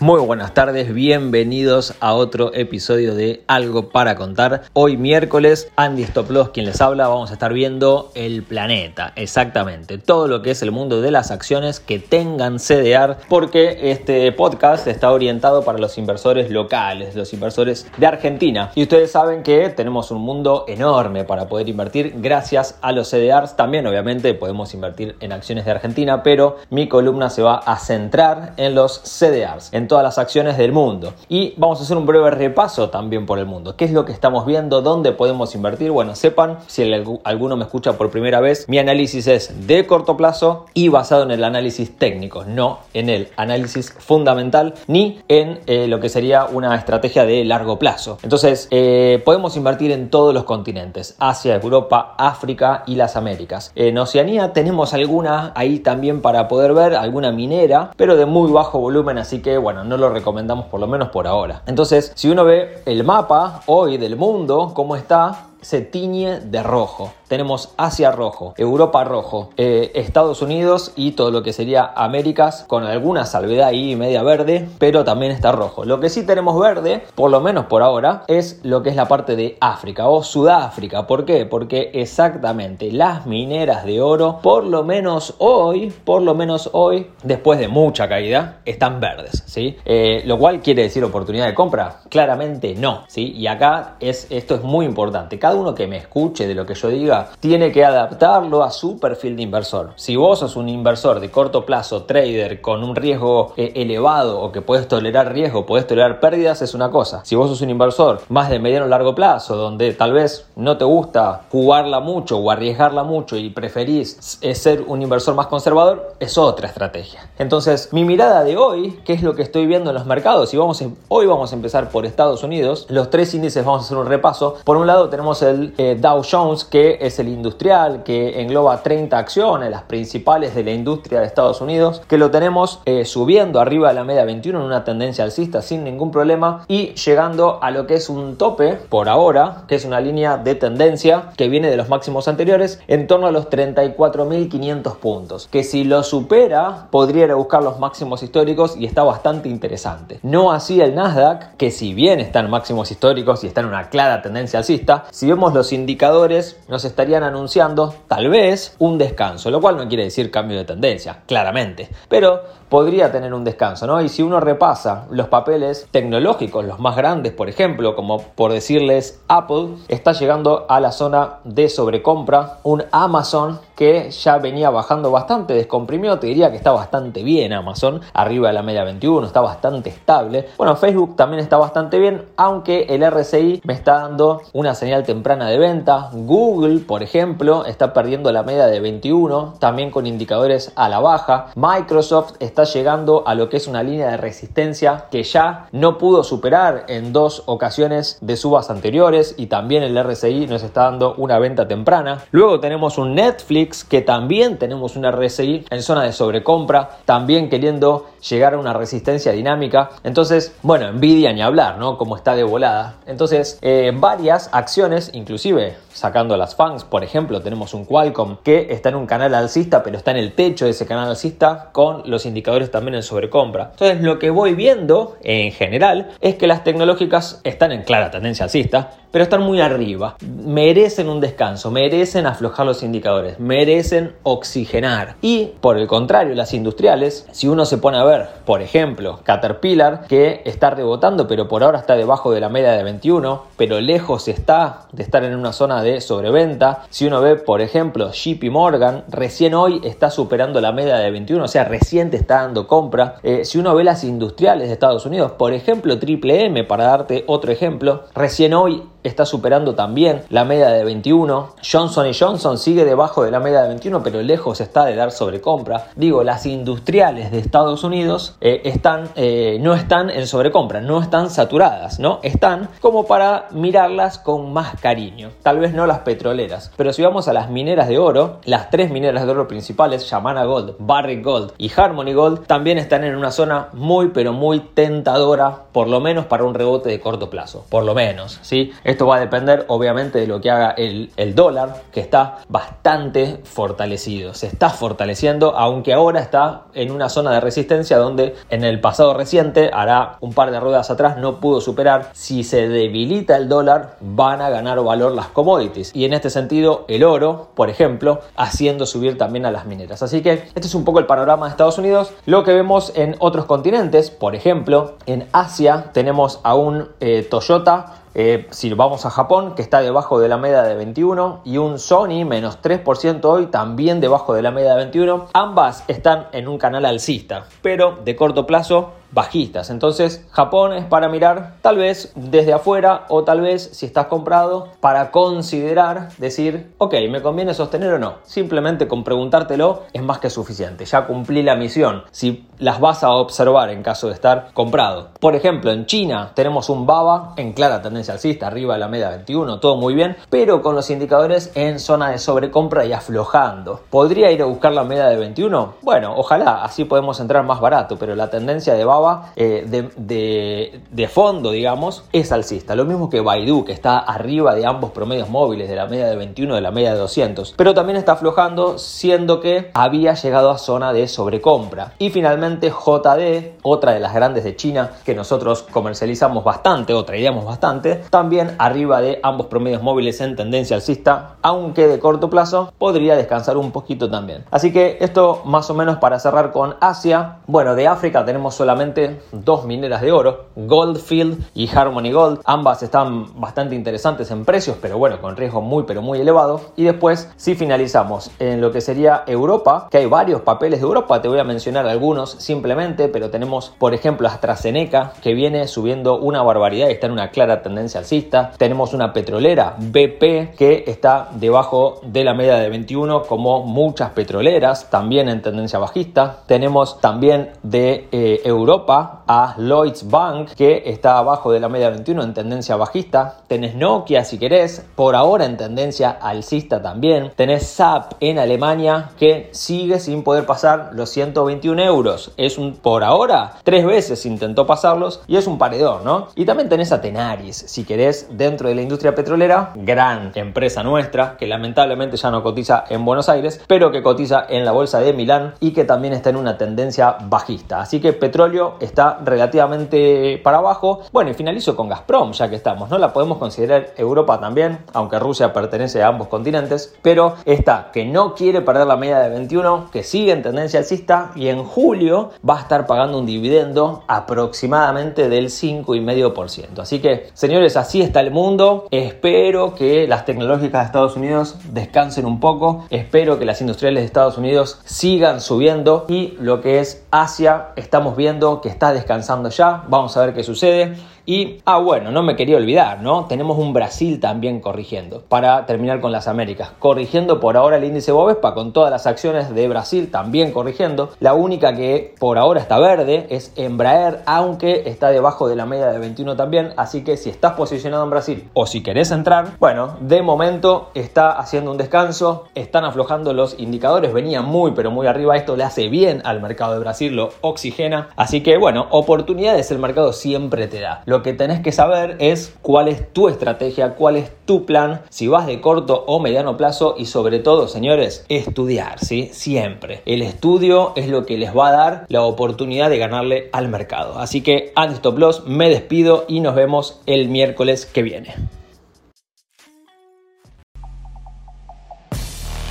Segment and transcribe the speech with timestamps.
[0.00, 4.62] Muy buenas tardes, bienvenidos a otro episodio de Algo para contar.
[4.72, 10.28] Hoy miércoles, Andy Stoplos quien les habla, vamos a estar viendo el planeta, exactamente, todo
[10.28, 15.10] lo que es el mundo de las acciones que tengan CDR, porque este podcast está
[15.10, 18.70] orientado para los inversores locales, los inversores de Argentina.
[18.76, 23.56] Y ustedes saben que tenemos un mundo enorme para poder invertir gracias a los CDRs.
[23.56, 28.52] También obviamente podemos invertir en acciones de Argentina, pero mi columna se va a centrar
[28.58, 31.14] en los CDRs todas las acciones del mundo.
[31.28, 33.76] Y vamos a hacer un breve repaso también por el mundo.
[33.76, 34.82] ¿Qué es lo que estamos viendo?
[34.82, 35.90] ¿Dónde podemos invertir?
[35.90, 36.88] Bueno, sepan, si
[37.24, 41.30] alguno me escucha por primera vez, mi análisis es de corto plazo y basado en
[41.30, 46.74] el análisis técnico, no en el análisis fundamental ni en eh, lo que sería una
[46.76, 48.18] estrategia de largo plazo.
[48.22, 53.72] Entonces, eh, podemos invertir en todos los continentes, Asia, Europa, África y las Américas.
[53.74, 58.78] En Oceanía tenemos alguna ahí también para poder ver, alguna minera, pero de muy bajo
[58.78, 61.62] volumen, así que bueno, no lo recomendamos por lo menos por ahora.
[61.66, 67.12] Entonces, si uno ve el mapa hoy del mundo, cómo está, se tiñe de rojo.
[67.28, 72.84] Tenemos Asia rojo, Europa rojo, eh, Estados Unidos y todo lo que sería Américas con
[72.84, 75.84] alguna salvedad ahí media verde, pero también está rojo.
[75.84, 79.06] Lo que sí tenemos verde, por lo menos por ahora, es lo que es la
[79.06, 81.06] parte de África o Sudáfrica.
[81.06, 81.44] ¿Por qué?
[81.44, 87.58] Porque exactamente las mineras de oro, por lo menos hoy, por lo menos hoy, después
[87.58, 89.76] de mucha caída, están verdes, ¿sí?
[89.84, 92.00] Eh, lo cual quiere decir oportunidad de compra.
[92.08, 93.34] Claramente no, ¿sí?
[93.36, 96.74] Y acá es, esto es muy importante cada uno que me escuche de lo que
[96.74, 99.92] yo diga tiene que adaptarlo a su perfil de inversor.
[99.96, 104.52] Si vos sos un inversor de corto plazo, trader, con un riesgo eh, elevado o
[104.52, 107.24] que puedes tolerar riesgo, puedes tolerar pérdidas, es una cosa.
[107.24, 110.78] Si vos sos un inversor más de mediano o largo plazo, donde tal vez no
[110.78, 116.14] te gusta jugarla mucho o arriesgarla mucho y preferís eh, ser un inversor más conservador,
[116.20, 117.28] es otra estrategia.
[117.38, 120.54] Entonces, mi mirada de hoy, ¿qué es lo que estoy viendo en los mercados?
[120.54, 120.78] Y vamos
[121.08, 122.86] hoy vamos a empezar por Estados Unidos.
[122.88, 124.56] Los tres índices vamos a hacer un repaso.
[124.64, 129.16] Por un lado tenemos el eh, Dow Jones, que es el industrial, que engloba 30
[129.16, 133.88] acciones, las principales de la industria de Estados Unidos, que lo tenemos eh, subiendo arriba
[133.88, 137.86] de la media 21 en una tendencia alcista sin ningún problema y llegando a lo
[137.86, 141.76] que es un tope por ahora, que es una línea de tendencia que viene de
[141.76, 147.32] los máximos anteriores en torno a los 34.500 puntos, que si lo supera podría ir
[147.38, 150.20] buscar los máximos históricos y está bastante interesante.
[150.22, 153.88] No así el Nasdaq, que si bien está en máximos históricos y está en una
[153.88, 159.60] clara tendencia alcista, si vemos los indicadores, nos estarían anunciando tal vez un descanso, lo
[159.60, 164.00] cual no quiere decir cambio de tendencia, claramente, pero podría tener un descanso, ¿no?
[164.02, 169.22] Y si uno repasa los papeles tecnológicos, los más grandes, por ejemplo, como por decirles
[169.28, 175.54] Apple, está llegando a la zona de sobrecompra, un Amazon que ya venía bajando bastante,
[175.54, 179.88] descomprimió, te diría que está bastante bien Amazon, arriba de la media 21, está bastante
[179.88, 180.48] estable.
[180.58, 185.48] Bueno, Facebook también está bastante bien, aunque el RSI me está dando una señal temprana
[185.48, 186.10] de venta.
[186.12, 191.48] Google, por ejemplo, está perdiendo la media de 21, también con indicadores a la baja.
[191.54, 196.24] Microsoft está llegando a lo que es una línea de resistencia que ya no pudo
[196.24, 201.38] superar en dos ocasiones de subas anteriores y también el RSI nos está dando una
[201.38, 202.24] venta temprana.
[202.30, 208.06] Luego tenemos un Netflix que también tenemos una RSI en zona de sobrecompra, también queriendo
[208.20, 209.90] llegar a una resistencia dinámica.
[210.04, 211.98] Entonces, bueno, Nvidia ni hablar, ¿no?
[211.98, 212.96] Como está de volada.
[213.06, 218.90] Entonces, eh, varias acciones, inclusive sacando las fans, por ejemplo, tenemos un Qualcomm que está
[218.90, 222.24] en un canal alcista, pero está en el techo de ese canal alcista con los
[222.24, 223.70] indicadores también en sobrecompra.
[223.72, 228.44] Entonces, lo que voy viendo en general es que las tecnológicas están en clara tendencia
[228.44, 230.16] alcista, pero están muy arriba.
[230.20, 235.16] Merecen un descanso, merecen aflojar los indicadores, merecen oxigenar.
[235.22, 238.07] Y por el contrario, las industriales, si uno se pone a ver,
[238.44, 242.82] por ejemplo, Caterpillar, que está rebotando, pero por ahora está debajo de la media de
[242.82, 246.84] 21, pero lejos está de estar en una zona de sobreventa.
[246.90, 251.44] Si uno ve, por ejemplo, JP Morgan, recién hoy está superando la media de 21,
[251.44, 253.16] o sea, recién te está dando compra.
[253.22, 257.24] Eh, si uno ve las industriales de Estados Unidos, por ejemplo, Triple M, para darte
[257.26, 261.54] otro ejemplo, recién hoy está superando también la media de 21.
[261.70, 265.88] Johnson Johnson sigue debajo de la media de 21, pero lejos está de dar sobrecompra.
[265.96, 271.30] Digo, las industriales de Estados Unidos eh, están, eh, no están en sobrecompra, no están
[271.30, 272.20] saturadas, ¿no?
[272.22, 275.30] Están como para mirarlas con más cariño.
[275.42, 278.90] Tal vez no las petroleras, pero si vamos a las mineras de oro, las tres
[278.90, 283.30] mineras de oro principales, Yamana Gold, Barrick Gold y Harmony Gold, también están en una
[283.30, 287.84] zona muy pero muy tentadora, por lo menos para un rebote de corto plazo, por
[287.84, 288.72] lo menos, ¿sí?
[289.06, 294.34] Va a depender obviamente de lo que haga el, el dólar, que está bastante fortalecido,
[294.34, 299.14] se está fortaleciendo, aunque ahora está en una zona de resistencia donde en el pasado
[299.14, 302.10] reciente, hará un par de ruedas atrás, no pudo superar.
[302.12, 305.94] Si se debilita el dólar, van a ganar valor las commodities.
[305.94, 310.02] Y en este sentido, el oro, por ejemplo, haciendo subir también a las mineras.
[310.02, 312.12] Así que este es un poco el panorama de Estados Unidos.
[312.26, 318.02] Lo que vemos en otros continentes, por ejemplo, en Asia tenemos a un eh, Toyota
[318.20, 321.78] eh, si vamos a Japón, que está debajo de la media de 21, y un
[321.78, 325.28] Sony menos 3% hoy, también debajo de la media de 21.
[325.34, 329.70] Ambas están en un canal alcista, pero de corto plazo bajistas.
[329.70, 334.68] Entonces, Japón es para mirar tal vez desde afuera o tal vez si estás comprado
[334.80, 338.14] para considerar decir, ok, ¿me conviene sostener o no?
[338.24, 340.84] Simplemente con preguntártelo es más que suficiente.
[340.84, 342.02] Ya cumplí la misión.
[342.10, 345.10] Si las vas a observar en caso de estar comprado.
[345.20, 349.10] Por ejemplo, en China tenemos un BABA en clara tendencia alcista, arriba de la media
[349.10, 353.80] 21, todo muy bien, pero con los indicadores en zona de sobrecompra y aflojando.
[353.90, 355.74] ¿Podría ir a buscar la media de 21?
[355.82, 358.97] Bueno, ojalá, así podemos entrar más barato, pero la tendencia de BABA
[359.36, 359.64] eh,
[359.96, 362.74] de, fondo, digamos, es alcista.
[362.74, 366.16] Lo mismo que Baidu, que está arriba de ambos promedios móviles, de la media de
[366.16, 367.54] 21 y de la media de 200.
[367.56, 371.92] Pero también está aflojando, siendo que había llegado a zona de sobrecompra.
[371.98, 377.44] Y finalmente JD, otra de las grandes de China, que nosotros comercializamos bastante o traíamos
[377.44, 383.16] bastante, también arriba de ambos promedios móviles en tendencia alcista, aunque de corto plazo podría
[383.16, 384.44] descansar un poquito también.
[384.50, 387.38] Así que esto más o menos para cerrar con Asia.
[387.46, 388.87] Bueno, de África tenemos solamente
[389.32, 392.40] dos mineras de oro, Goldfield y Harmony Gold.
[392.44, 396.60] Ambas están bastante interesantes en precios, pero bueno, con riesgo muy pero muy elevado.
[396.76, 401.20] Y después, si finalizamos en lo que sería Europa, que hay varios papeles de Europa,
[401.20, 406.42] te voy a mencionar algunos simplemente, pero tenemos por ejemplo AstraZeneca, que viene subiendo una
[406.42, 408.52] barbaridad y está en una clara tendencia alcista.
[408.56, 414.90] Tenemos una petrolera, BP, que está debajo de la media de 21, como muchas petroleras,
[414.90, 416.40] también en tendencia bajista.
[416.46, 422.22] Tenemos también de eh, Europa a Lloyds Bank, que está abajo de la media 21
[422.22, 423.38] en tendencia bajista.
[423.46, 427.32] Tenés Nokia si querés, por ahora en tendencia alcista también.
[427.34, 432.32] Tenés SAP en Alemania, que sigue sin poder pasar los 121 euros.
[432.36, 436.28] Es un, por ahora, tres veces intentó pasarlos y es un paredor, ¿no?
[436.34, 441.36] Y también tenés a Tenaris, si querés, dentro de la industria petrolera, gran empresa nuestra,
[441.36, 445.12] que lamentablemente ya no cotiza en Buenos Aires, pero que cotiza en la bolsa de
[445.12, 447.80] Milán y que también está en una tendencia bajista.
[447.80, 451.00] Así que petróleo está relativamente para abajo.
[451.12, 452.98] Bueno, y finalizo con Gazprom, ya que estamos, ¿no?
[452.98, 458.34] La podemos considerar Europa también, aunque Rusia pertenece a ambos continentes, pero está que no
[458.34, 462.58] quiere perder la media de 21, que sigue en tendencia alcista y en julio va
[462.58, 466.80] a estar pagando un dividendo aproximadamente del 5,5%.
[466.80, 468.86] Así que, señores, así está el mundo.
[468.90, 472.84] Espero que las tecnológicas de Estados Unidos descansen un poco.
[472.90, 478.16] Espero que las industriales de Estados Unidos sigan subiendo y lo que es Asia, estamos
[478.16, 479.84] viendo que está descansando ya.
[479.88, 480.96] Vamos a ver qué sucede.
[481.28, 483.26] Y, ah, bueno, no me quería olvidar, ¿no?
[483.26, 485.24] Tenemos un Brasil también corrigiendo.
[485.28, 486.70] Para terminar con las Américas.
[486.78, 491.10] Corrigiendo por ahora el índice Bovespa con todas las acciones de Brasil también corrigiendo.
[491.20, 495.88] La única que por ahora está verde es Embraer, aunque está debajo de la media
[495.88, 496.72] de 21 también.
[496.78, 501.32] Así que si estás posicionado en Brasil o si querés entrar, bueno, de momento está
[501.32, 502.44] haciendo un descanso.
[502.54, 504.14] Están aflojando los indicadores.
[504.14, 505.36] Venía muy, pero muy arriba.
[505.36, 508.08] Esto le hace bien al mercado de Brasil, lo oxigena.
[508.16, 511.02] Así que, bueno, oportunidades el mercado siempre te da.
[511.18, 515.26] Lo que tenés que saber es cuál es tu estrategia, cuál es tu plan, si
[515.26, 519.30] vas de corto o mediano plazo y sobre todo, señores, estudiar, ¿sí?
[519.32, 520.00] Siempre.
[520.06, 524.20] El estudio es lo que les va a dar la oportunidad de ganarle al mercado.
[524.20, 528.36] Así que, Stop Loss, me despido y nos vemos el miércoles que viene.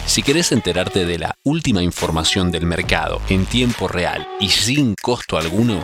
[0.06, 5.38] Si querés enterarte de la última información del mercado en tiempo real y sin costo
[5.38, 5.84] alguno,